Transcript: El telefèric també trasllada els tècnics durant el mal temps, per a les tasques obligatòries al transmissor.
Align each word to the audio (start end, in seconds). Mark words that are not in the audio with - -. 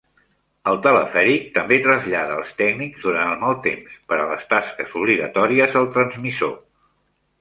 El 0.69 0.77
telefèric 0.85 1.51
també 1.57 1.77
trasllada 1.87 2.39
els 2.43 2.55
tècnics 2.61 3.05
durant 3.09 3.35
el 3.35 3.37
mal 3.43 3.59
temps, 3.69 3.99
per 4.13 4.19
a 4.23 4.27
les 4.33 4.49
tasques 4.55 4.97
obligatòries 5.03 5.77
al 5.83 5.91
transmissor. 5.99 6.57